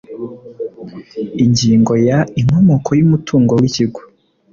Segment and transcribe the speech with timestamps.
[1.43, 4.01] ingingo ya inkomoko y umutungo w ikigo